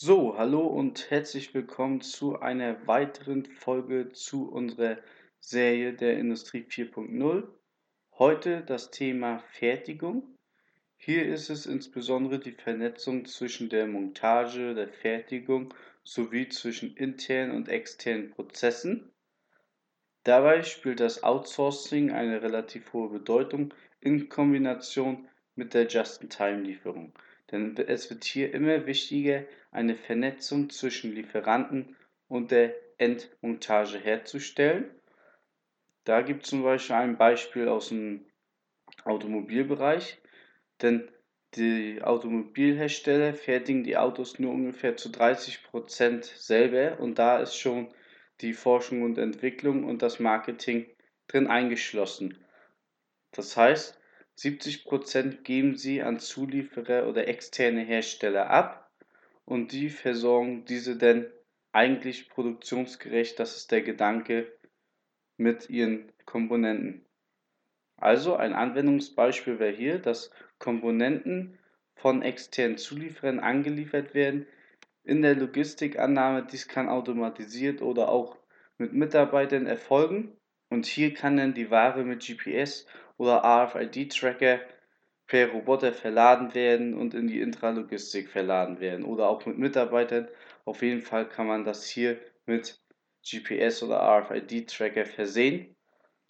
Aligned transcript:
So, 0.00 0.38
hallo 0.38 0.64
und 0.64 1.10
herzlich 1.10 1.54
willkommen 1.54 2.02
zu 2.02 2.38
einer 2.38 2.86
weiteren 2.86 3.44
Folge 3.46 4.12
zu 4.12 4.48
unserer 4.48 4.98
Serie 5.40 5.92
der 5.92 6.18
Industrie 6.18 6.64
4.0. 6.70 7.48
Heute 8.16 8.62
das 8.62 8.92
Thema 8.92 9.40
Fertigung. 9.54 10.22
Hier 10.98 11.26
ist 11.26 11.50
es 11.50 11.66
insbesondere 11.66 12.38
die 12.38 12.52
Vernetzung 12.52 13.24
zwischen 13.24 13.70
der 13.70 13.88
Montage, 13.88 14.72
der 14.72 14.86
Fertigung 14.86 15.74
sowie 16.04 16.48
zwischen 16.48 16.94
internen 16.94 17.50
und 17.56 17.68
externen 17.68 18.30
Prozessen. 18.30 19.10
Dabei 20.22 20.62
spielt 20.62 21.00
das 21.00 21.24
Outsourcing 21.24 22.12
eine 22.12 22.40
relativ 22.40 22.92
hohe 22.92 23.08
Bedeutung 23.08 23.74
in 24.00 24.28
Kombination 24.28 25.26
mit 25.56 25.74
der 25.74 25.88
Just-in-Time-Lieferung. 25.88 27.12
Denn 27.50 27.76
es 27.76 28.10
wird 28.10 28.24
hier 28.24 28.52
immer 28.52 28.86
wichtiger, 28.86 29.44
eine 29.70 29.96
Vernetzung 29.96 30.70
zwischen 30.70 31.14
Lieferanten 31.14 31.96
und 32.28 32.50
der 32.50 32.74
Endmontage 32.98 33.98
herzustellen. 33.98 34.90
Da 36.04 36.22
gibt 36.22 36.44
es 36.44 36.50
zum 36.50 36.62
Beispiel 36.62 36.96
ein 36.96 37.16
Beispiel 37.16 37.68
aus 37.68 37.88
dem 37.88 38.26
Automobilbereich, 39.04 40.18
denn 40.82 41.08
die 41.54 42.02
Automobilhersteller 42.02 43.32
fertigen 43.32 43.84
die 43.84 43.96
Autos 43.96 44.38
nur 44.38 44.52
ungefähr 44.52 44.96
zu 44.96 45.10
30 45.10 45.62
Prozent 45.62 46.24
selber 46.24 47.00
und 47.00 47.18
da 47.18 47.38
ist 47.38 47.54
schon 47.54 47.88
die 48.42 48.52
Forschung 48.52 49.02
und 49.02 49.16
Entwicklung 49.16 49.84
und 49.84 50.02
das 50.02 50.20
Marketing 50.20 50.86
drin 51.26 51.46
eingeschlossen. 51.46 52.44
Das 53.32 53.56
heißt, 53.56 53.97
70% 54.38 55.42
geben 55.42 55.76
sie 55.76 56.00
an 56.00 56.20
Zulieferer 56.20 57.08
oder 57.08 57.26
externe 57.26 57.80
Hersteller 57.80 58.50
ab 58.50 58.88
und 59.44 59.72
die 59.72 59.90
versorgen 59.90 60.64
diese 60.64 60.96
dann 60.96 61.26
eigentlich 61.72 62.28
produktionsgerecht, 62.28 63.38
das 63.40 63.56
ist 63.56 63.72
der 63.72 63.82
Gedanke, 63.82 64.52
mit 65.36 65.68
ihren 65.70 66.12
Komponenten. 66.24 67.04
Also 67.96 68.36
ein 68.36 68.52
Anwendungsbeispiel 68.52 69.58
wäre 69.58 69.74
hier, 69.74 69.98
dass 69.98 70.30
Komponenten 70.58 71.58
von 71.94 72.22
externen 72.22 72.78
Zulieferern 72.78 73.40
angeliefert 73.40 74.14
werden. 74.14 74.46
In 75.02 75.22
der 75.22 75.34
Logistikannahme, 75.34 76.46
dies 76.46 76.68
kann 76.68 76.88
automatisiert 76.88 77.82
oder 77.82 78.08
auch 78.08 78.36
mit 78.76 78.92
Mitarbeitern 78.92 79.66
erfolgen. 79.66 80.36
Und 80.70 80.86
hier 80.86 81.14
kann 81.14 81.36
dann 81.36 81.54
die 81.54 81.70
Ware 81.70 82.04
mit 82.04 82.24
GPS 82.24 82.86
oder 83.18 83.42
RFID-Tracker 83.44 84.60
per 85.26 85.50
Roboter 85.50 85.92
verladen 85.92 86.54
werden 86.54 86.94
und 86.94 87.12
in 87.14 87.26
die 87.26 87.40
Intralogistik 87.40 88.30
verladen 88.30 88.80
werden 88.80 89.04
oder 89.04 89.28
auch 89.28 89.44
mit 89.44 89.58
Mitarbeitern. 89.58 90.28
Auf 90.64 90.82
jeden 90.82 91.02
Fall 91.02 91.28
kann 91.28 91.46
man 91.46 91.64
das 91.64 91.84
hier 91.86 92.18
mit 92.46 92.80
GPS 93.22 93.82
oder 93.82 94.00
RFID-Tracker 94.00 95.04
versehen. 95.04 95.76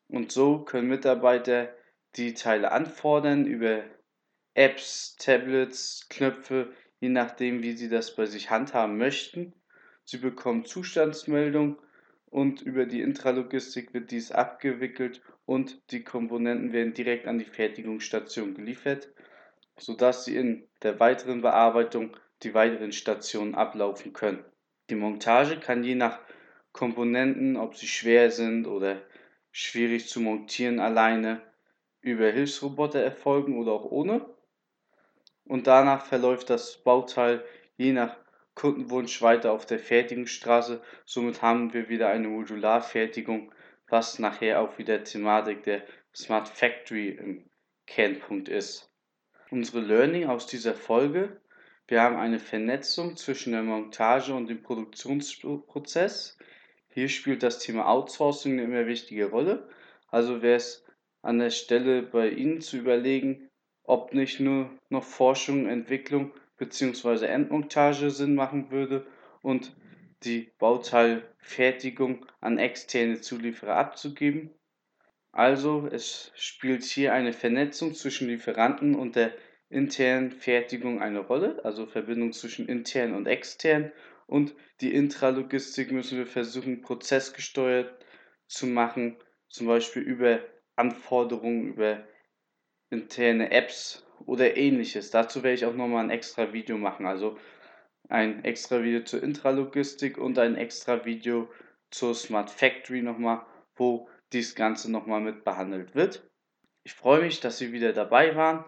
Und 0.09 0.33
so 0.33 0.65
können 0.65 0.89
Mitarbeiter 0.89 1.73
die 2.17 2.35
Teile 2.35 2.73
anfordern 2.73 3.47
über 3.47 3.85
Apps, 4.55 5.15
Tablets, 5.17 6.09
Knöpfe, 6.09 6.73
je 6.99 7.11
nachdem, 7.11 7.63
wie 7.63 7.73
sie 7.73 7.89
das 7.89 8.17
bei 8.17 8.27
sich 8.27 8.51
handhaben 8.51 8.99
möchten. 8.99 9.55
Sie 10.05 10.17
bekommen 10.17 10.65
Zustandsmeldung 10.65 11.79
und 12.31 12.63
über 12.63 12.87
die 12.87 13.01
Intralogistik 13.01 13.95
wird 13.95 14.11
dies 14.11 14.33
abgewickelt 14.33 15.23
und 15.47 15.81
die 15.93 16.05
Komponenten 16.05 16.73
werden 16.73 16.95
direkt 16.95 17.27
an 17.27 17.39
die 17.39 17.45
Fertigungsstation 17.45 18.55
geliefert, 18.55 19.09
sodass 19.79 20.25
sie 20.25 20.37
in 20.37 20.69
der 20.83 21.01
weiteren 21.01 21.41
Bearbeitung 21.41 22.17
die 22.43 22.55
weiteren 22.55 22.93
Stationen 22.93 23.55
ablaufen 23.55 24.13
können. 24.13 24.45
Die 24.91 24.95
Montage 24.95 25.59
kann 25.59 25.85
je 25.85 25.95
nach 25.95 26.21
Komponenten, 26.73 27.57
ob 27.57 27.77
sie 27.77 27.89
schwer 27.89 28.31
sind 28.31 28.67
oder 28.67 29.03
schwierig 29.51 30.09
zu 30.09 30.21
montieren 30.21 30.81
alleine, 30.81 31.43
über 32.01 32.31
Hilfsroboter 32.31 33.03
erfolgen 33.03 33.59
oder 33.59 33.73
auch 33.73 33.85
ohne. 33.85 34.25
Und 35.45 35.67
danach 35.67 36.07
verläuft 36.07 36.51
das 36.51 36.83
Bauteil 36.83 37.43
je 37.77 37.93
nach 37.93 38.17
Kundenwunsch 38.59 39.23
weiter 39.23 39.53
auf 39.53 39.67
der 39.67 39.79
Fertigungsstraße. 39.79 40.83
Somit 41.05 41.43
haben 41.43 41.73
wir 41.73 41.89
wieder 41.89 42.09
eine 42.09 42.27
Modularfertigung, 42.27 43.53
was 43.89 44.19
nachher 44.19 44.61
auch 44.61 44.79
wieder 44.79 45.05
Thematik 45.05 45.63
der 45.63 45.85
Smart 46.13 46.49
Factory 46.49 47.11
im 47.11 47.45
Kernpunkt 47.87 48.49
ist. 48.49 48.91
Unsere 49.51 49.81
Learning 49.81 50.27
aus 50.27 50.47
dieser 50.47 50.75
Folge. 50.75 51.41
Wir 51.87 52.03
haben 52.03 52.17
eine 52.17 52.41
Vernetzung 52.41 53.17
zwischen 53.17 53.53
der 53.53 53.63
Montage 53.63 54.35
und 54.35 54.49
dem 54.49 54.61
Produktionsprozess. 54.61 56.37
Hier 56.91 57.09
spielt 57.09 57.45
das 57.45 57.61
Thema 57.61 57.89
Outsourcing 57.89 58.55
eine 58.55 58.65
immer 58.65 58.87
wichtige 58.89 59.31
Rolle. 59.31 59.69
Also 60.09 60.43
wäre 60.43 60.57
es 60.57 60.85
an 61.23 61.39
der 61.39 61.51
Stelle 61.51 62.03
bei 62.03 62.29
Ihnen 62.29 62.61
zu 62.61 62.77
überlegen, 62.77 63.49
ob 63.85 64.13
nicht 64.13 64.41
nur 64.41 64.69
noch 64.91 65.05
Forschung, 65.05 65.69
Entwicklung 65.69 66.33
bzw. 66.59 67.27
Endmontage 67.27 68.11
Sinn 68.11 68.35
machen 68.35 68.71
würde 68.71 69.07
und 69.43 69.75
die 70.25 70.53
Bauteilfertigung 70.59 72.27
an 72.41 72.59
externe 72.59 73.21
Zulieferer 73.21 73.77
abzugeben. 73.77 74.51
Also 75.33 75.89
es 75.91 76.33
spielt 76.35 76.83
hier 76.83 77.13
eine 77.13 77.33
Vernetzung 77.33 77.95
zwischen 77.95 78.29
Lieferanten 78.29 78.95
und 78.95 79.15
der 79.15 79.33
internen 79.71 80.33
Fertigung 80.33 81.01
eine 81.01 81.21
Rolle, 81.21 81.65
also 81.65 81.87
Verbindung 81.87 82.33
zwischen 82.33 82.67
intern 82.67 83.15
und 83.15 83.27
extern. 83.27 83.93
Und 84.27 84.55
die 84.81 84.93
Intralogistik 84.93 85.93
müssen 85.93 86.19
wir 86.19 86.27
versuchen, 86.27 86.83
prozessgesteuert 86.83 88.05
zu 88.47 88.67
machen, 88.67 89.17
zum 89.49 89.67
Beispiel 89.67 90.03
über 90.03 90.41
Anforderungen, 90.77 91.69
über 91.69 92.05
interne 92.91 93.51
Apps 93.51 94.08
oder 94.29 94.57
ähnliches. 94.59 95.11
Dazu 95.11 95.43
werde 95.43 95.55
ich 95.55 95.65
auch 95.65 95.75
nochmal 95.75 96.05
ein 96.05 96.11
extra 96.11 96.53
Video 96.53 96.77
machen. 96.77 97.07
Also 97.07 97.39
ein 98.09 98.45
extra 98.45 98.83
Video 98.83 99.03
zur 99.03 99.23
Intralogistik 99.23 100.19
und 100.19 100.39
ein 100.39 100.55
extra 100.55 101.05
Video 101.05 101.51
zur 101.91 102.15
Smart 102.15 102.51
Factory 102.51 103.01
nochmal, 103.01 103.45
wo 103.75 104.09
dies 104.33 104.55
Ganze 104.55 104.93
nochmal 104.93 105.23
mit 105.23 105.45
behandelt 105.45 105.95
wird. 105.95 106.31
Ich 106.85 106.93
freue 106.93 107.23
mich, 107.23 107.41
dass 107.41 107.59
Sie 107.59 107.73
wieder 107.73 107.95
dabei 107.95 108.37
waren. 108.37 108.65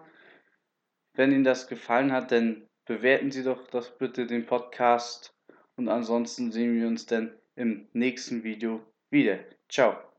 Wenn 1.13 1.31
Ihnen 1.31 1.43
das 1.43 1.67
gefallen 1.67 2.11
hat, 2.11 2.31
dann 2.31 2.67
bewerten 2.85 3.31
Sie 3.31 3.43
doch 3.43 3.67
das 3.67 3.95
bitte 3.97 4.25
den 4.25 4.47
Podcast 4.47 5.35
und 5.75 5.89
ansonsten 5.89 6.51
sehen 6.51 6.75
wir 6.75 6.87
uns 6.87 7.05
dann 7.05 7.37
im 7.55 7.87
nächsten 7.93 8.43
Video 8.43 8.81
wieder. 9.11 9.39
Ciao. 9.69 10.10